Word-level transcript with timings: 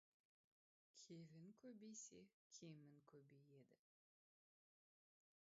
Келін 1.09 1.51
көбейсе, 1.65 2.23
кемің 2.59 2.97
көбейеді. 3.13 3.79